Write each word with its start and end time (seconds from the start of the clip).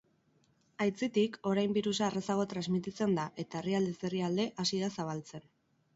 Aitzitik, 0.85 1.35
orain 1.51 1.75
birusa 1.75 2.07
errazago 2.13 2.47
transmititzen 2.55 3.15
da 3.19 3.27
eta 3.45 3.61
herrialdez 3.61 3.97
herrialde 4.11 4.51
hasi 4.65 4.85
da 4.87 4.91
zabaltzen. 5.01 5.51